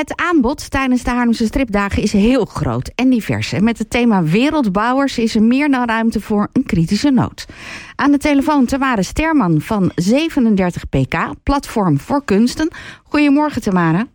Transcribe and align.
het 0.00 0.22
aanbod 0.30 0.70
tijdens 0.70 1.04
de 1.04 1.10
Haarlemse 1.10 1.44
stripdagen 1.44 2.02
is 2.02 2.12
heel 2.12 2.44
groot 2.44 2.92
en 2.94 3.10
divers. 3.10 3.52
En 3.52 3.64
met 3.64 3.78
het 3.78 3.90
thema 3.90 4.22
wereldbouwers 4.22 5.18
is 5.18 5.34
er 5.34 5.42
meer 5.42 5.70
dan 5.70 5.88
ruimte 5.88 6.20
voor 6.20 6.48
een 6.52 6.64
kritische 6.66 7.10
noot. 7.10 7.46
Aan 7.96 8.10
de 8.10 8.18
telefoon 8.18 8.66
Tamara 8.66 9.02
Sterman 9.02 9.60
van 9.60 9.92
37 9.94 10.88
PK, 10.88 11.16
Platform 11.42 11.98
voor 11.98 12.24
Kunsten. 12.24 12.68
Goedemorgen 13.04 13.62
Tamara. 13.62 14.06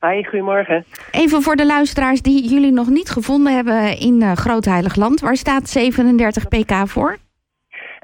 Hi, 0.00 0.24
goedemorgen. 0.24 0.84
Even 1.10 1.42
voor 1.42 1.56
de 1.56 1.66
luisteraars 1.66 2.22
die 2.22 2.48
jullie 2.48 2.72
nog 2.72 2.88
niet 2.88 3.10
gevonden 3.10 3.54
hebben 3.54 3.98
in 3.98 4.20
uh, 4.22 4.32
Groot 4.32 4.64
Heilig 4.64 4.96
Land. 4.96 5.20
Waar 5.20 5.36
staat 5.36 5.68
37 5.68 6.48
PK 6.48 6.72
voor? 6.88 7.16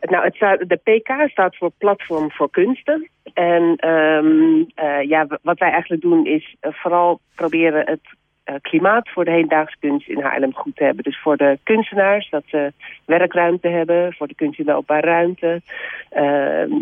Nou, 0.01 0.25
het 0.25 0.35
staat, 0.35 0.59
de 0.69 0.77
PK 0.77 1.31
staat 1.31 1.57
voor 1.57 1.71
Platform 1.79 2.31
voor 2.31 2.51
Kunsten. 2.51 3.11
En 3.35 3.89
um, 3.89 4.67
uh, 4.77 5.03
ja, 5.03 5.27
wat 5.43 5.59
wij 5.59 5.71
eigenlijk 5.71 6.03
doen 6.03 6.27
is 6.27 6.57
uh, 6.61 6.73
vooral 6.73 7.21
proberen 7.35 7.87
het 7.87 8.01
uh, 8.45 8.55
klimaat 8.61 9.09
voor 9.09 9.25
de 9.25 9.31
hedendaagse 9.31 9.77
kunst 9.81 10.09
in 10.09 10.21
Haarlem 10.21 10.55
goed 10.55 10.77
te 10.77 10.85
hebben. 10.85 11.05
Dus 11.05 11.21
voor 11.21 11.37
de 11.37 11.59
kunstenaars, 11.63 12.31
dat 12.31 12.43
ze 12.47 12.73
werkruimte 13.05 13.69
hebben, 13.69 14.13
voor 14.13 14.27
de 14.27 14.35
kunst 14.35 14.59
in 14.59 14.65
de 14.65 14.83
ruimte. 14.87 15.63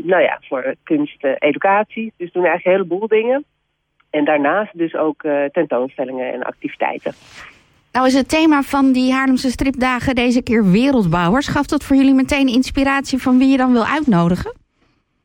nou 0.02 0.22
ja, 0.22 0.40
voor 0.40 0.74
kunsteducatie. 0.82 2.12
Dus 2.16 2.32
doen 2.32 2.44
eigenlijk 2.44 2.66
een 2.66 2.88
heleboel 2.88 3.08
dingen. 3.08 3.44
En 4.10 4.24
daarnaast 4.24 4.78
dus 4.78 4.94
ook 4.94 5.22
tentoonstellingen 5.52 6.32
en 6.32 6.42
activiteiten. 6.42 7.12
Nou 7.92 8.06
is 8.06 8.14
het 8.14 8.28
thema 8.28 8.62
van 8.62 8.92
die 8.92 9.12
Haarlemse 9.12 9.50
stripdagen 9.50 10.14
deze 10.14 10.42
keer 10.42 10.70
wereldbouwers. 10.70 11.48
Gaf 11.48 11.66
dat 11.66 11.84
voor 11.84 11.96
jullie 11.96 12.14
meteen 12.14 12.46
inspiratie 12.46 13.18
van 13.18 13.38
wie 13.38 13.48
je 13.48 13.56
dan 13.56 13.72
wil 13.72 13.86
uitnodigen? 13.86 14.57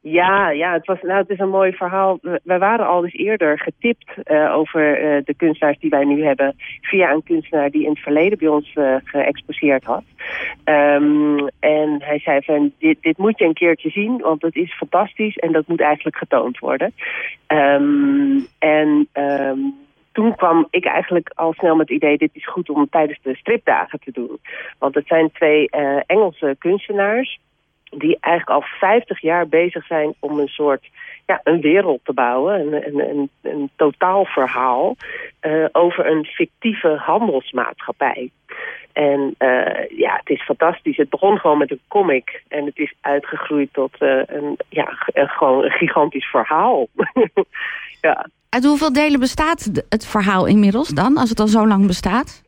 Ja, 0.05 0.49
ja 0.49 0.73
het, 0.73 0.85
was, 0.85 1.01
nou, 1.01 1.19
het 1.19 1.29
is 1.29 1.39
een 1.39 1.49
mooi 1.49 1.73
verhaal. 1.73 2.19
Wij 2.43 2.59
waren 2.59 2.87
al 2.87 3.03
eens 3.03 3.13
eerder 3.13 3.59
getipt 3.59 4.13
uh, 4.25 4.55
over 4.55 5.01
uh, 5.01 5.23
de 5.23 5.33
kunstenaars 5.33 5.79
die 5.79 5.89
wij 5.89 6.03
nu 6.03 6.23
hebben... 6.23 6.55
via 6.81 7.11
een 7.11 7.23
kunstenaar 7.23 7.69
die 7.69 7.83
in 7.83 7.89
het 7.89 7.99
verleden 7.99 8.37
bij 8.37 8.47
ons 8.47 8.75
uh, 8.75 8.95
geëxposeerd 9.03 9.83
had. 9.83 10.03
Um, 10.65 11.47
en 11.59 12.01
hij 12.01 12.19
zei 12.19 12.41
van, 12.41 12.71
dit, 12.79 13.01
dit 13.01 13.17
moet 13.17 13.39
je 13.39 13.45
een 13.45 13.53
keertje 13.53 13.89
zien, 13.89 14.17
want 14.17 14.41
het 14.41 14.55
is 14.55 14.73
fantastisch... 14.73 15.35
en 15.35 15.51
dat 15.51 15.67
moet 15.67 15.81
eigenlijk 15.81 16.17
getoond 16.17 16.59
worden. 16.59 16.93
Um, 17.47 18.47
en... 18.59 19.07
Um, 19.13 19.81
toen 20.11 20.35
kwam 20.35 20.67
ik 20.69 20.85
eigenlijk 20.85 21.31
al 21.35 21.53
snel 21.53 21.75
met 21.75 21.89
het 21.89 21.97
idee... 21.97 22.17
dit 22.17 22.29
is 22.33 22.47
goed 22.47 22.69
om 22.69 22.89
tijdens 22.89 23.19
de 23.21 23.35
stripdagen 23.35 23.99
te 23.99 24.11
doen. 24.11 24.39
Want 24.79 24.95
het 24.95 25.07
zijn 25.07 25.31
twee 25.31 25.69
Engelse 26.05 26.55
kunstenaars... 26.59 27.39
die 27.97 28.17
eigenlijk 28.19 28.61
al 28.61 28.67
50 28.79 29.21
jaar 29.21 29.47
bezig 29.47 29.85
zijn 29.85 30.13
om 30.19 30.39
een 30.39 30.47
soort... 30.47 30.89
Ja, 31.25 31.41
een 31.43 31.61
wereld 31.61 31.99
te 32.03 32.13
bouwen, 32.13 32.59
een, 32.59 32.87
een, 32.87 33.09
een, 33.09 33.29
een 33.41 33.69
totaalverhaal... 33.75 34.95
Uh, 35.41 35.65
over 35.71 36.05
een 36.05 36.25
fictieve 36.25 36.87
handelsmaatschappij. 36.87 38.31
En 38.93 39.35
uh, 39.39 39.97
ja, 39.97 40.15
het 40.15 40.29
is 40.29 40.43
fantastisch. 40.43 40.97
Het 40.97 41.09
begon 41.09 41.37
gewoon 41.37 41.57
met 41.57 41.71
een 41.71 41.81
comic. 41.87 42.43
En 42.47 42.65
het 42.65 42.77
is 42.77 42.93
uitgegroeid 43.01 43.69
tot 43.73 43.95
uh, 43.99 44.21
een, 44.25 44.57
ja, 44.69 44.85
gewoon 45.13 45.63
een 45.63 45.71
gigantisch 45.71 46.25
verhaal. 46.25 46.87
ja. 48.01 48.27
Uit 48.49 48.63
hoeveel 48.63 48.93
delen 48.93 49.19
bestaat 49.19 49.71
het 49.89 50.07
verhaal 50.07 50.45
inmiddels 50.45 50.87
dan, 50.87 51.17
als 51.17 51.29
het 51.29 51.39
al 51.39 51.47
zo 51.47 51.67
lang 51.67 51.87
bestaat? 51.87 52.43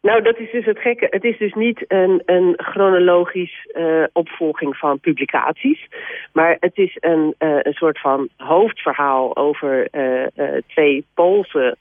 Nou, 0.00 0.22
dat 0.22 0.38
is 0.38 0.50
dus 0.50 0.64
het 0.64 0.78
gekke. 0.78 1.06
Het 1.10 1.24
is 1.24 1.38
dus 1.38 1.52
niet 1.52 1.84
een, 1.88 2.22
een 2.26 2.54
chronologisch 2.56 3.68
uh, 3.72 4.04
opvolging 4.12 4.76
van 4.76 5.00
publicaties. 5.00 5.88
Maar 6.32 6.56
het 6.60 6.78
is 6.78 6.96
een, 7.00 7.34
uh, 7.38 7.58
een 7.62 7.72
soort 7.72 8.00
van 8.00 8.28
hoofdverhaal 8.36 9.36
over 9.36 9.88
uh, 9.92 10.56
twee 10.66 11.04
Poolse 11.14 11.76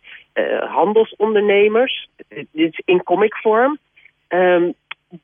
handelsondernemers. 0.59 2.09
Dit 2.27 2.47
is 2.51 2.81
in 2.85 3.03
comicvorm. 3.03 3.77
Um, 4.29 4.73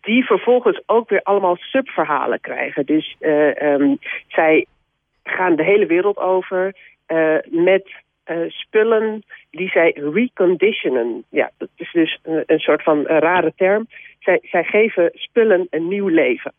die 0.02 0.25
vervolgens 0.25 0.81
ook 0.86 1.09
weer 1.09 1.23
allemaal 1.23 1.55
subverhalen 1.55 2.39
krijgen. 2.39 2.86
Dus 2.86 3.15
um, 3.20 3.98
zij 4.27 4.65
gaan 5.23 5.55
de 5.55 5.64
hele 5.64 5.86
wereld 5.86 6.17
over 6.17 6.75
met 7.49 7.92
spullen 8.48 9.23
die 9.58 9.69
zij 9.69 9.97
reconditionen. 10.14 11.23
Ja, 11.30 11.52
dat 11.58 11.69
is 11.75 11.91
dus 11.91 12.19
een, 12.23 12.43
een 12.45 12.59
soort 12.59 12.83
van 12.83 13.05
rare 13.05 13.53
term. 13.55 13.87
Zij, 14.19 14.39
zij 14.41 14.64
geven 14.64 15.09
spullen 15.14 15.67
een 15.69 15.87
nieuw 15.87 16.08
leven. 16.08 16.53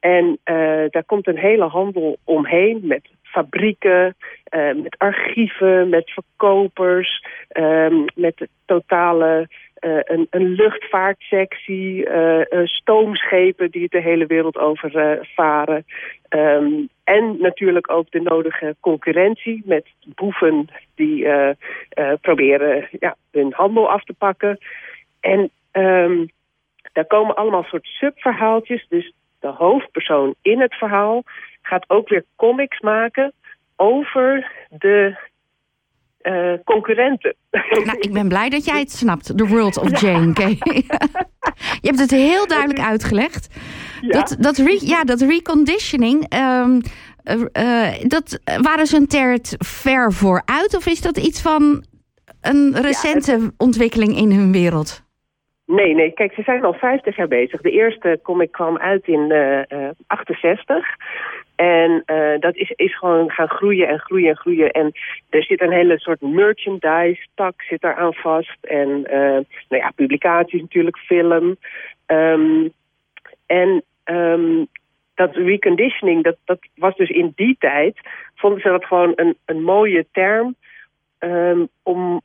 En 0.00 0.38
uh, 0.44 0.84
daar 0.90 1.04
komt 1.06 1.26
een 1.26 1.38
hele 1.38 1.64
handel 1.64 2.18
omheen 2.24 2.80
met 2.82 3.08
fabrieken, 3.22 4.16
uh, 4.54 4.74
met 4.74 4.98
archieven, 4.98 5.88
met 5.88 6.10
verkopers, 6.10 7.24
um, 7.52 8.04
met 8.14 8.36
de 8.36 8.48
totale 8.64 9.48
uh, 9.80 9.98
een, 10.04 10.26
een 10.30 10.48
luchtvaartsectie, 10.48 12.08
uh, 12.08 12.40
stoomschepen 12.64 13.70
die 13.70 13.82
het 13.82 13.90
de 13.90 14.00
hele 14.00 14.26
wereld 14.26 14.56
over 14.56 15.18
varen. 15.34 15.84
Um, 16.28 16.88
en 17.04 17.36
natuurlijk 17.38 17.90
ook 17.90 18.10
de 18.10 18.20
nodige 18.20 18.76
concurrentie 18.80 19.62
met 19.64 19.86
boeven 20.14 20.68
die 20.94 21.26
proberen 22.20 22.88
ja, 22.98 23.16
hun 23.30 23.52
handel 23.52 23.90
af 23.90 24.04
te 24.04 24.14
pakken. 24.14 24.58
En 25.20 25.50
um, 25.72 26.30
daar 26.92 27.06
komen 27.06 27.36
allemaal 27.36 27.62
soort 27.62 27.86
subverhaaltjes. 27.86 28.86
Dus 28.88 29.12
de 29.40 29.48
hoofdpersoon 29.48 30.34
in 30.42 30.60
het 30.60 30.74
verhaal 30.74 31.22
gaat 31.62 31.84
ook 31.88 32.08
weer 32.08 32.24
comics 32.36 32.80
maken 32.80 33.32
over 33.76 34.52
de 34.70 35.16
uh, 36.22 36.52
concurrenten. 36.64 37.34
Nou, 37.84 37.98
ik 37.98 38.12
ben 38.12 38.28
blij 38.28 38.48
dat 38.48 38.64
jij 38.64 38.78
het 38.78 38.92
snapt, 38.92 39.36
The 39.36 39.46
World 39.46 39.78
of 39.78 40.00
Jane. 40.00 40.32
Ja. 40.34 40.48
Je 41.80 41.88
hebt 41.88 41.98
het 41.98 42.10
heel 42.10 42.46
duidelijk 42.46 42.80
uitgelegd. 42.80 43.54
Ja. 44.00 44.08
Dat, 44.08 44.36
dat, 44.38 44.56
re, 44.56 44.78
ja, 44.80 45.04
dat 45.04 45.20
reconditioning, 45.20 46.34
um, 46.34 46.80
uh, 47.52 47.88
dat 48.02 48.40
waren 48.62 48.86
ze 48.86 48.96
een 48.96 49.06
ter 49.06 49.38
ver 49.58 50.12
vooruit? 50.12 50.76
Of 50.76 50.86
is 50.86 51.00
dat 51.00 51.16
iets 51.16 51.42
van 51.42 51.84
een 52.40 52.80
recente 52.80 53.32
ja, 53.32 53.38
het... 53.38 53.52
ontwikkeling 53.56 54.16
in 54.16 54.32
hun 54.32 54.52
wereld? 54.52 55.06
Nee, 55.68 55.94
nee. 55.94 56.10
Kijk, 56.10 56.32
ze 56.32 56.42
zijn 56.42 56.64
al 56.64 56.72
50 56.72 57.16
jaar 57.16 57.28
bezig. 57.28 57.60
De 57.60 57.70
eerste 57.70 58.18
comic 58.22 58.52
kwam 58.52 58.78
uit 58.78 59.06
in 59.06 59.30
uh, 59.30 59.62
uh, 59.68 59.88
68. 60.06 60.86
En 61.56 62.02
uh, 62.06 62.38
dat 62.40 62.56
is, 62.56 62.70
is 62.70 62.98
gewoon 62.98 63.30
gaan 63.30 63.48
groeien 63.48 63.88
en 63.88 63.98
groeien 63.98 64.28
en 64.28 64.36
groeien. 64.36 64.70
En 64.70 64.92
er 65.30 65.42
zit 65.42 65.60
een 65.60 65.72
hele 65.72 65.98
soort 65.98 66.20
merchandise-tak 66.20 67.62
zit 67.62 67.84
aan 67.84 68.14
vast. 68.14 68.64
En 68.64 69.02
nou 69.68 69.82
ja, 69.82 69.90
publicaties 69.94 70.60
natuurlijk, 70.60 70.98
film. 70.98 71.56
Um, 72.06 72.72
en 73.46 73.82
um, 74.04 74.66
dat 75.14 75.36
reconditioning, 75.36 76.24
dat, 76.24 76.36
dat 76.44 76.58
was 76.74 76.96
dus 76.96 77.10
in 77.10 77.32
die 77.34 77.56
tijd... 77.58 78.00
vonden 78.34 78.60
ze 78.60 78.68
dat 78.68 78.84
gewoon 78.84 79.12
een, 79.16 79.36
een 79.44 79.62
mooie 79.62 80.06
term... 80.12 80.54
Um, 81.20 81.68
om 81.82 82.20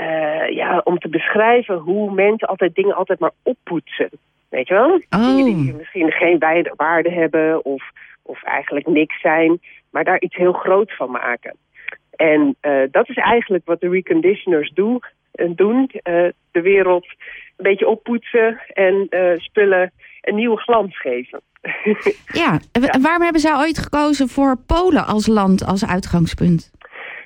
uh, 0.00 0.48
ja, 0.48 0.80
om 0.84 0.98
te 0.98 1.08
beschrijven 1.08 1.76
hoe 1.76 2.12
mensen 2.12 2.48
altijd 2.48 2.74
dingen 2.74 2.94
altijd 2.94 3.18
maar 3.18 3.32
oppoetsen. 3.42 4.10
Weet 4.48 4.68
je 4.68 4.74
wel? 4.74 5.00
Oh. 5.10 5.36
Dingen 5.36 5.62
die 5.62 5.74
misschien 5.74 6.10
geen 6.10 6.38
waarde 6.76 7.10
hebben 7.10 7.64
of, 7.64 7.90
of 8.22 8.42
eigenlijk 8.42 8.86
niks 8.86 9.20
zijn, 9.20 9.60
maar 9.90 10.04
daar 10.04 10.20
iets 10.20 10.36
heel 10.36 10.52
groots 10.52 10.96
van 10.96 11.10
maken. 11.10 11.56
En 12.16 12.56
uh, 12.62 12.82
dat 12.90 13.08
is 13.08 13.16
eigenlijk 13.16 13.66
wat 13.66 13.80
de 13.80 13.88
reconditioners 13.88 14.70
doen. 14.70 15.02
Uh, 15.34 15.50
doen 15.54 15.90
de 16.50 16.60
wereld 16.60 17.06
een 17.56 17.64
beetje 17.64 17.88
oppoetsen 17.88 18.60
en 18.72 19.08
spullen 19.36 19.92
een 20.20 20.34
nieuwe 20.34 20.56
glans 20.56 21.00
geven. 21.00 21.40
ja, 22.42 22.60
ja, 22.72 23.00
waarom 23.00 23.22
hebben 23.22 23.40
zij 23.40 23.56
ooit 23.56 23.78
gekozen 23.78 24.28
voor 24.28 24.56
Polen 24.66 25.06
als 25.06 25.26
land, 25.26 25.66
als 25.66 25.86
uitgangspunt? 25.86 26.70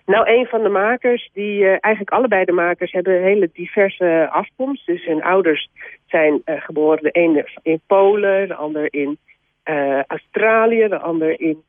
Nou, 0.06 0.28
een 0.28 0.46
van 0.46 0.62
de 0.62 0.68
makers, 0.68 1.30
die 1.32 1.60
uh, 1.60 1.68
eigenlijk 1.68 2.10
allebei 2.10 2.44
de 2.44 2.52
makers 2.52 2.92
hebben 2.92 3.22
hele 3.22 3.50
diverse 3.52 4.28
afkomst. 4.30 4.86
Dus 4.86 5.04
hun 5.04 5.22
ouders 5.22 5.68
zijn 6.06 6.42
uh, 6.44 6.62
geboren, 6.62 7.02
de 7.02 7.10
ene 7.10 7.48
in 7.62 7.80
Polen, 7.86 8.48
de 8.48 8.54
ander 8.54 8.92
in 8.94 9.18
uh, 9.64 10.02
Australië, 10.02 10.88
de 10.88 10.98
ander 10.98 11.40
in 11.40 11.62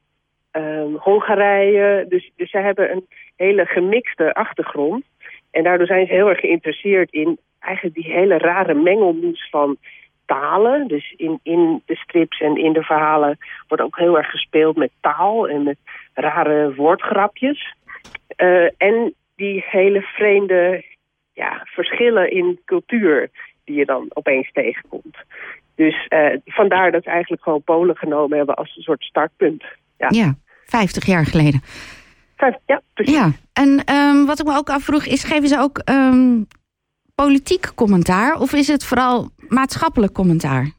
um, 0.52 0.96
Hongarije. 0.96 2.06
Dus, 2.10 2.32
dus 2.36 2.50
zij 2.50 2.62
hebben 2.62 2.92
een 2.92 3.08
hele 3.36 3.66
gemixte 3.66 4.34
achtergrond. 4.34 5.04
En 5.52 5.64
daardoor 5.64 5.88
zijn 5.88 6.08
ze 6.08 6.14
heel 6.14 6.30
erg 6.30 6.40
geïnteresseerd 6.40 7.12
in 7.12 7.38
eigenlijk 7.60 7.96
die 7.96 8.14
hele 8.14 8.38
rare 8.38 8.74
mengelmoes 8.74 9.48
van 9.50 9.78
talen. 10.26 10.88
Dus 10.88 11.14
in, 11.18 11.40
in 11.44 11.82
de 11.86 11.96
strips 11.96 12.40
en 12.40 12.58
in 12.58 12.74
de 12.74 12.84
verhalen 12.84 13.38
wordt 13.68 13.84
ook 13.84 13.98
heel 13.98 14.18
erg 14.18 14.30
gespeeld 14.30 14.76
met 14.76 14.92
taal 15.02 15.48
en 15.48 15.64
met 15.64 15.78
rare 16.14 16.76
woordgrapjes. 16.76 17.76
Uh, 18.38 18.70
en 18.78 19.14
die 19.36 19.66
hele 19.68 20.02
vreemde 20.02 20.84
ja, 21.34 21.62
verschillen 21.66 22.32
in 22.32 22.60
cultuur 22.66 23.30
die 23.64 23.76
je 23.76 23.86
dan 23.86 24.06
opeens 24.10 24.52
tegenkomt. 24.52 25.18
Dus 25.76 26.08
uh, 26.10 26.30
vandaar 26.46 26.92
dat 26.92 27.04
we 27.04 27.10
eigenlijk 27.10 27.44
gewoon 27.44 27.64
Polen 27.64 27.98
genomen 27.98 28.38
hebben 28.38 28.56
als 28.56 28.76
een 28.76 28.84
soort 28.84 29.04
startpunt. 29.04 29.64
Ja, 29.98 30.08
ja 30.10 30.36
50 30.66 31.06
jaar 31.06 31.26
geleden. 31.26 31.62
Vijf, 32.38 32.56
ja, 32.66 32.82
precies. 32.94 33.16
Ja, 33.16 33.32
en 33.54 33.96
um, 33.96 34.26
wat 34.26 34.40
ik 34.40 34.46
me 34.46 34.58
ook 34.58 34.70
afvroeg 34.70 35.06
is, 35.06 35.24
geven 35.24 35.48
ze 35.48 35.60
ook 35.60 35.82
um, 35.90 36.48
politiek 37.16 37.76
commentaar 37.76 38.40
of 38.40 38.54
is 38.54 38.68
het 38.68 38.86
vooral 38.86 39.30
maatschappelijk 39.48 40.14
commentaar? 40.14 40.72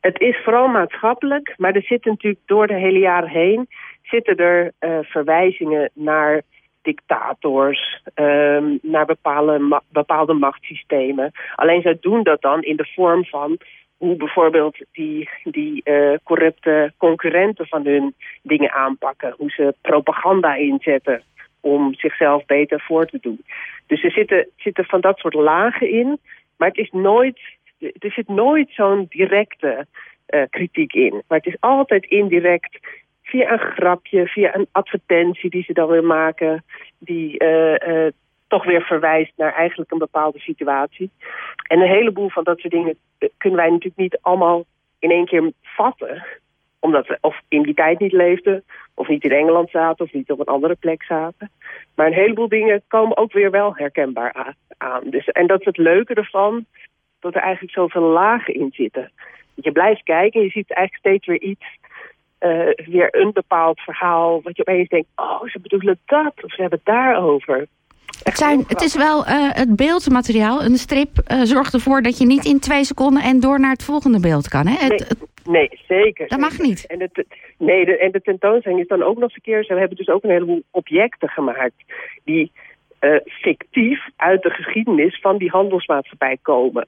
Het 0.00 0.20
is 0.20 0.36
vooral 0.44 0.68
maatschappelijk, 0.68 1.54
maar 1.56 1.74
er 1.74 1.82
zitten 1.82 2.10
natuurlijk 2.10 2.42
door 2.46 2.66
de 2.66 2.74
hele 2.78 2.98
jaren 2.98 3.28
heen... 3.28 3.68
zitten 4.02 4.36
er 4.36 4.72
uh, 4.80 4.98
verwijzingen 5.02 5.90
naar 5.94 6.42
dictators, 6.90 8.00
um, 8.14 8.78
naar 8.82 9.06
bepaalde, 9.06 9.58
ma 9.58 9.82
bepaalde 9.88 10.32
machtssystemen. 10.32 11.30
Alleen 11.54 11.82
zij 11.82 11.96
doen 12.00 12.22
dat 12.22 12.40
dan 12.40 12.62
in 12.62 12.76
de 12.76 12.88
vorm 12.94 13.24
van 13.24 13.58
hoe 13.96 14.16
bijvoorbeeld 14.16 14.76
die, 14.92 15.28
die 15.44 15.80
uh, 15.84 16.16
corrupte 16.24 16.92
concurrenten 16.96 17.66
van 17.66 17.84
hun 17.84 18.14
dingen 18.42 18.72
aanpakken. 18.72 19.34
Hoe 19.36 19.50
ze 19.50 19.74
propaganda 19.80 20.54
inzetten 20.54 21.22
om 21.60 21.94
zichzelf 21.94 22.46
beter 22.46 22.80
voor 22.80 23.06
te 23.06 23.18
doen. 23.20 23.40
Dus 23.86 24.04
er 24.04 24.10
zitten, 24.10 24.48
zitten 24.56 24.84
van 24.84 25.00
dat 25.00 25.18
soort 25.18 25.34
lagen 25.34 25.90
in. 25.90 26.18
Maar 26.56 26.68
het 26.68 26.78
is 26.78 26.90
nooit, 26.90 27.38
er 27.78 28.12
zit 28.12 28.28
nooit 28.28 28.68
zo'n 28.70 29.06
directe 29.08 29.86
uh, 30.28 30.42
kritiek 30.50 30.92
in. 30.92 31.22
Maar 31.28 31.38
het 31.38 31.46
is 31.46 31.60
altijd 31.60 32.04
indirect 32.06 32.78
via 33.28 33.52
een 33.52 33.58
grapje, 33.58 34.26
via 34.26 34.54
een 34.54 34.66
advertentie 34.72 35.50
die 35.50 35.62
ze 35.62 35.72
dan 35.72 35.88
weer 35.88 36.04
maken... 36.04 36.64
die 36.98 37.44
uh, 37.44 37.74
uh, 37.74 38.06
toch 38.46 38.64
weer 38.64 38.82
verwijst 38.82 39.32
naar 39.36 39.54
eigenlijk 39.54 39.90
een 39.90 39.98
bepaalde 39.98 40.38
situatie. 40.38 41.10
En 41.62 41.80
een 41.80 41.88
heleboel 41.88 42.28
van 42.28 42.44
dat 42.44 42.58
soort 42.58 42.72
dingen 42.72 42.96
kunnen 43.36 43.58
wij 43.58 43.68
natuurlijk 43.68 43.96
niet 43.96 44.18
allemaal 44.20 44.64
in 44.98 45.10
één 45.10 45.26
keer 45.26 45.52
vatten. 45.62 46.26
Omdat 46.80 47.06
we 47.06 47.18
of 47.20 47.40
in 47.48 47.62
die 47.62 47.74
tijd 47.74 47.98
niet 47.98 48.12
leefden, 48.12 48.64
of 48.94 49.08
niet 49.08 49.24
in 49.24 49.30
Engeland 49.30 49.70
zaten, 49.70 50.04
of 50.04 50.12
niet 50.12 50.30
op 50.30 50.40
een 50.40 50.54
andere 50.54 50.74
plek 50.74 51.02
zaten. 51.02 51.50
Maar 51.94 52.06
een 52.06 52.12
heleboel 52.12 52.48
dingen 52.48 52.82
komen 52.88 53.16
ook 53.16 53.32
weer 53.32 53.50
wel 53.50 53.76
herkenbaar 53.76 54.54
aan. 54.78 55.02
Dus, 55.04 55.26
en 55.26 55.46
dat 55.46 55.60
is 55.60 55.66
het 55.66 55.76
leuke 55.76 56.14
ervan, 56.14 56.66
dat 57.20 57.34
er 57.34 57.40
eigenlijk 57.40 57.74
zoveel 57.74 58.02
lagen 58.02 58.54
in 58.54 58.70
zitten. 58.72 59.10
Je 59.54 59.72
blijft 59.72 60.02
kijken 60.02 60.40
en 60.40 60.46
je 60.46 60.52
ziet 60.52 60.72
eigenlijk 60.72 61.06
steeds 61.06 61.26
weer 61.26 61.50
iets 61.50 61.78
uh, 62.40 62.86
weer 62.86 63.08
een 63.10 63.32
bepaald 63.32 63.80
verhaal... 63.80 64.40
wat 64.42 64.56
je 64.56 64.66
opeens 64.66 64.88
denkt, 64.88 65.08
oh, 65.16 65.42
ze 65.44 65.60
bedoelen 65.60 65.98
dat, 66.06 66.32
of 66.42 66.52
ze 66.52 66.60
hebben 66.60 66.80
het 66.84 66.94
daarover. 66.94 67.66
Het, 68.22 68.38
zijn, 68.38 68.64
het 68.66 68.82
is 68.82 68.96
wel 68.96 69.18
uh, 69.26 69.52
het 69.52 69.76
beeldmateriaal, 69.76 70.62
een 70.62 70.76
strip, 70.76 71.10
uh, 71.28 71.42
zorgt 71.42 71.74
ervoor 71.74 72.02
dat 72.02 72.18
je 72.18 72.26
niet 72.26 72.44
in 72.44 72.60
twee 72.60 72.84
seconden 72.84 73.22
en 73.22 73.40
door 73.40 73.60
naar 73.60 73.70
het 73.70 73.84
volgende 73.84 74.20
beeld 74.20 74.48
kan. 74.48 74.66
Hè? 74.66 74.86
Nee, 74.86 74.98
nee 75.44 75.80
zeker. 75.88 76.28
Dat 76.28 76.38
mag 76.38 76.58
niet. 76.58 76.86
En, 76.86 77.00
het, 77.00 77.24
nee, 77.58 77.84
de, 77.84 77.98
en 77.98 78.10
de 78.10 78.20
tentoonstelling 78.20 78.80
is 78.80 78.88
dan 78.88 79.02
ook 79.02 79.14
nog 79.14 79.22
eens 79.22 79.34
een 79.34 79.42
keer, 79.42 79.64
ze 79.64 79.74
hebben 79.74 79.96
dus 79.96 80.08
ook 80.08 80.24
een 80.24 80.30
heleboel 80.30 80.62
objecten 80.70 81.28
gemaakt 81.28 81.84
die 82.24 82.52
fictief 83.24 84.08
uit 84.16 84.42
de 84.42 84.50
geschiedenis 84.50 85.20
van 85.20 85.36
die 85.36 85.50
handelsmaatschappij 85.50 86.38
komen. 86.42 86.86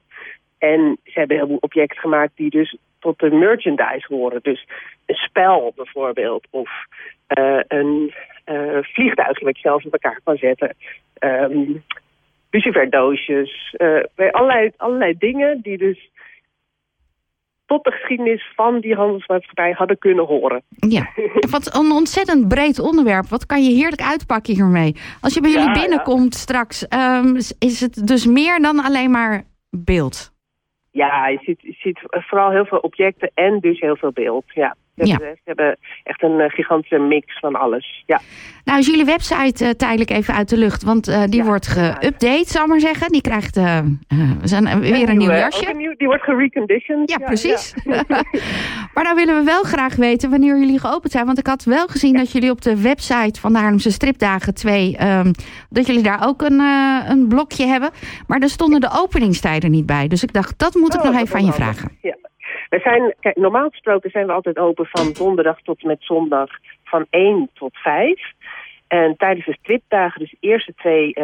En 0.57 0.97
ze 1.03 1.19
hebben 1.19 1.35
een 1.35 1.41
heleboel 1.41 1.61
objecten 1.61 1.99
gemaakt 1.99 2.31
die 2.35 2.49
dus 2.49 2.77
tot 3.01 3.19
de 3.19 3.29
merchandise 3.29 4.05
horen. 4.07 4.39
Dus 4.41 4.67
een 5.05 5.15
spel 5.15 5.73
bijvoorbeeld. 5.75 6.47
Of 6.49 6.69
uh, 7.37 7.59
een 7.67 8.13
uh, 8.45 8.77
vliegtuigje 8.81 9.45
wat 9.45 9.55
je 9.55 9.61
zelf 9.61 9.83
in 9.83 9.91
elkaar 9.91 10.19
kan 10.23 10.37
zetten. 10.37 10.75
Um, 11.19 11.83
luciferdoosjes. 12.49 13.75
Uh, 13.77 14.31
allerlei, 14.31 14.71
allerlei 14.77 15.17
dingen 15.17 15.61
die 15.61 15.77
dus 15.77 16.09
tot 17.71 17.83
de 17.83 17.91
geschiedenis 17.91 18.51
van 18.55 18.79
die 18.79 18.95
handelsmaatschappij 18.95 19.71
hadden 19.71 19.97
kunnen 19.97 20.25
horen. 20.25 20.63
Ja, 20.69 21.09
wat 21.55 21.75
een 21.75 21.91
ontzettend 21.91 22.47
breed 22.47 22.79
onderwerp. 22.79 23.27
Wat 23.27 23.45
kan 23.45 23.63
je 23.63 23.75
heerlijk 23.75 24.01
uitpakken 24.01 24.53
hiermee? 24.53 24.95
Als 25.21 25.33
je 25.33 25.41
bij 25.41 25.51
jullie 25.51 25.71
binnenkomt 25.71 26.33
ja. 26.33 26.39
straks, 26.39 26.85
um, 26.89 27.35
is 27.59 27.79
het 27.79 28.07
dus 28.07 28.25
meer 28.25 28.59
dan 28.61 28.79
alleen 28.79 29.11
maar 29.11 29.43
beeld? 29.69 30.31
Ja, 30.91 31.27
je 31.27 31.39
ziet, 31.41 31.61
je 31.61 31.73
ziet 31.73 31.99
vooral 32.09 32.51
heel 32.51 32.65
veel 32.65 32.79
objecten 32.79 33.31
en 33.33 33.59
dus 33.59 33.79
heel 33.79 33.95
veel 33.95 34.11
beeld. 34.11 34.45
Ja. 34.47 34.75
Ze, 35.01 35.07
ja. 35.07 35.17
hebben, 35.17 35.35
ze 35.35 35.41
hebben 35.43 35.77
echt 36.03 36.23
een 36.23 36.39
uh, 36.39 36.49
gigantische 36.49 36.97
mix 36.97 37.39
van 37.39 37.55
alles. 37.55 38.03
Ja. 38.05 38.19
Nou 38.65 38.79
is 38.79 38.85
jullie 38.85 39.05
website 39.05 39.65
uh, 39.65 39.69
tijdelijk 39.69 40.09
even 40.09 40.33
uit 40.33 40.49
de 40.49 40.57
lucht, 40.57 40.83
want 40.83 41.09
uh, 41.09 41.23
die 41.23 41.35
ja, 41.35 41.43
wordt 41.43 41.77
geüpdate, 41.77 42.47
zal 42.47 42.67
maar 42.67 42.79
zeggen. 42.79 43.11
Die 43.11 43.21
krijgt 43.21 43.53
zijn, 43.53 44.79
weer 44.79 44.93
een, 44.93 45.09
een 45.09 45.17
nieuw 45.17 45.31
jasje. 45.31 45.69
Een 45.69 45.77
nieuw, 45.77 45.95
die 45.97 46.07
wordt 46.07 46.23
gereconditioned. 46.23 47.09
Ja, 47.09 47.17
ja 47.19 47.25
precies. 47.25 47.73
Maar 48.93 49.03
nou 49.03 49.15
willen 49.15 49.35
we 49.35 49.43
wel 49.43 49.63
graag 49.63 49.95
weten 49.95 50.29
wanneer 50.29 50.59
jullie 50.59 50.79
geopend 50.79 51.11
zijn. 51.11 51.25
Want 51.25 51.37
ik 51.37 51.47
had 51.47 51.63
wel 51.63 51.87
gezien 51.87 52.17
dat 52.17 52.31
jullie 52.31 52.51
op 52.51 52.61
de 52.61 52.81
website 52.81 53.39
van 53.39 53.53
de 53.53 53.59
Haarlemse 53.59 53.91
Stripdagen 53.91 54.53
2... 54.53 54.97
Um, 55.03 55.31
dat 55.69 55.87
jullie 55.87 56.03
daar 56.03 56.27
ook 56.27 56.41
een, 56.41 56.59
een 57.09 57.27
blokje 57.27 57.65
hebben. 57.65 57.89
Maar 58.27 58.39
daar 58.39 58.49
stonden 58.49 58.81
de 58.81 58.89
openingstijden 58.91 59.71
niet 59.71 59.85
bij. 59.85 60.07
Dus 60.07 60.23
ik 60.23 60.33
dacht, 60.33 60.59
dat 60.59 60.75
moet 60.75 60.93
ik 60.93 61.03
oh, 61.03 61.05
nog 61.05 61.21
even 61.21 61.35
aan 61.35 61.45
je 61.45 61.51
vragen. 61.51 61.97
Ja. 62.01 62.15
We 62.71 62.79
zijn, 62.79 63.13
kijk, 63.19 63.35
normaal 63.35 63.69
gesproken 63.69 64.09
zijn 64.09 64.25
we 64.25 64.31
altijd 64.31 64.57
open 64.57 64.85
van 64.85 65.13
donderdag 65.13 65.61
tot 65.61 65.81
en 65.81 65.87
met 65.87 65.97
zondag 65.99 66.49
van 66.83 67.05
1 67.09 67.49
tot 67.53 67.77
5. 67.77 68.19
En 68.87 69.15
tijdens 69.17 69.45
de 69.45 69.57
stripdagen, 69.61 70.19
dus 70.19 70.29
de 70.29 70.47
eerste 70.47 70.73
twee 70.75 71.07
uh, 71.07 71.23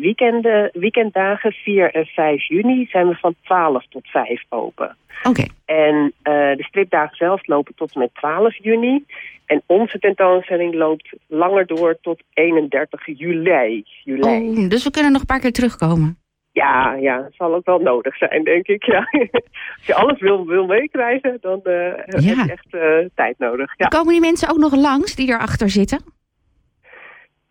weekenden, 0.00 0.70
weekenddagen, 0.72 1.52
4 1.52 1.94
en 1.94 2.06
5 2.06 2.48
juni, 2.48 2.86
zijn 2.90 3.08
we 3.08 3.14
van 3.14 3.34
12 3.42 3.86
tot 3.88 4.08
5 4.08 4.44
open. 4.48 4.96
Oké. 5.22 5.28
Okay. 5.28 5.50
En 5.64 5.94
uh, 5.94 6.56
de 6.56 6.64
stripdagen 6.68 7.16
zelf 7.16 7.46
lopen 7.46 7.74
tot 7.74 7.94
en 7.94 8.00
met 8.00 8.14
12 8.14 8.56
juni. 8.62 9.04
En 9.46 9.62
onze 9.66 9.98
tentoonstelling 9.98 10.74
loopt 10.74 11.12
langer 11.26 11.66
door 11.66 11.98
tot 12.00 12.22
31 12.34 13.06
juli. 13.06 13.84
juli. 14.04 14.22
Oh, 14.22 14.68
dus 14.68 14.84
we 14.84 14.90
kunnen 14.90 15.12
nog 15.12 15.20
een 15.20 15.26
paar 15.26 15.40
keer 15.40 15.52
terugkomen. 15.52 16.19
Ja, 16.52 16.94
ja, 16.94 17.22
het 17.22 17.34
zal 17.34 17.54
ook 17.54 17.64
wel 17.64 17.78
nodig 17.78 18.16
zijn, 18.16 18.44
denk 18.44 18.66
ik. 18.66 18.84
Ja. 18.84 18.98
Als 19.76 19.86
je 19.86 19.94
alles 19.94 20.20
wil, 20.20 20.46
wil 20.46 20.66
meekrijgen, 20.66 21.38
dan 21.40 21.60
uh, 21.64 21.72
ja. 22.06 22.34
heb 22.34 22.46
je 22.46 22.52
echt 22.52 22.74
uh, 22.74 23.08
tijd 23.14 23.38
nodig. 23.38 23.74
Ja. 23.76 23.86
Komen 23.86 24.12
die 24.12 24.20
mensen 24.20 24.50
ook 24.50 24.58
nog 24.58 24.74
langs 24.74 25.14
die 25.14 25.28
erachter 25.28 25.70
zitten? 25.70 26.00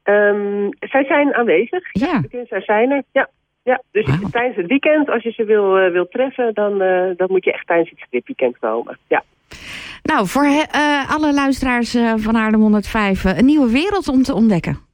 Um, 0.03 0.69
zij 0.79 1.03
zijn 1.03 1.33
aanwezig. 1.33 1.83
Ja. 1.91 2.19
De 2.19 2.29
kunstenaars 2.29 2.65
zijn 2.65 2.91
er, 2.91 3.03
ja. 3.11 3.29
ja. 3.63 3.81
Dus 3.91 4.05
wow. 4.05 4.31
tijdens 4.31 4.55
het 4.55 4.67
weekend, 4.67 5.09
als 5.09 5.23
je 5.23 5.31
ze 5.31 5.43
wil, 5.43 5.85
uh, 5.85 5.91
wil 5.91 6.07
treffen, 6.07 6.53
dan, 6.53 6.77
dan 7.17 7.27
moet 7.27 7.43
je 7.43 7.53
echt 7.53 7.67
tijdens 7.67 7.89
het 7.89 7.99
stripweekend 7.99 8.57
komen. 8.59 8.97
Ja. 9.07 9.23
Nou, 10.03 10.27
voor 10.27 10.65
alle 11.09 11.33
luisteraars 11.33 11.97
van 12.15 12.35
Haarlem 12.35 12.61
105 12.61 13.23
een 13.23 13.45
nieuwe 13.45 13.71
wereld 13.71 14.07
om 14.07 14.23
te 14.23 14.33
ontdekken 14.33 14.88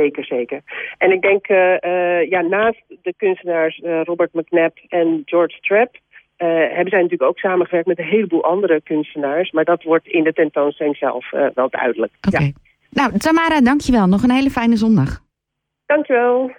zeker, 0.00 0.24
zeker. 0.24 0.60
En 0.98 1.12
ik 1.12 1.22
denk, 1.22 1.48
uh, 1.48 1.76
uh, 1.80 2.30
ja, 2.30 2.40
naast 2.40 2.82
de 3.02 3.14
kunstenaars 3.16 3.78
uh, 3.78 4.02
Robert 4.04 4.34
McNabb 4.34 4.78
en 4.88 5.22
George 5.24 5.60
Trapp... 5.60 5.96
hebben 6.36 6.88
zij 6.88 7.02
natuurlijk 7.02 7.30
ook 7.30 7.38
samengewerkt 7.38 7.88
met 7.88 7.98
een 7.98 8.14
heleboel 8.14 8.44
andere 8.44 8.80
kunstenaars. 8.82 9.50
Maar 9.50 9.64
dat 9.64 9.82
wordt 9.82 10.06
in 10.06 10.24
de 10.24 10.32
tentoonstelling 10.32 10.96
zelf 10.96 11.30
wel 11.30 11.68
duidelijk. 11.70 12.12
Oké. 12.26 12.36
Okay. 12.36 12.54
Ja. 12.90 13.02
Nou, 13.02 13.18
Tamara, 13.18 13.60
dankjewel. 13.60 14.06
Nog 14.06 14.22
een 14.22 14.30
hele 14.30 14.50
fijne 14.50 14.76
zondag. 14.76 15.20
Dankjewel. 15.86 16.50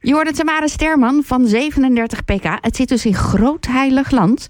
Je 0.00 0.12
hoorde 0.12 0.32
Tamara 0.32 0.66
Sterman 0.66 1.22
van 1.24 1.46
37 1.46 2.24
pk. 2.24 2.44
Het 2.60 2.76
zit 2.76 2.88
dus 2.88 3.06
in 3.06 3.14
Groot 3.14 3.66
Heilig 3.66 4.10
Land. 4.10 4.48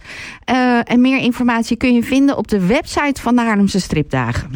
en 0.84 1.00
meer 1.00 1.18
informatie 1.18 1.76
kun 1.76 1.94
je 1.94 2.02
vinden 2.02 2.36
op 2.36 2.48
de 2.48 2.66
website 2.66 3.22
van 3.22 3.36
de 3.36 3.42
Haarlemse 3.42 3.80
Stripdagen. 3.80 4.50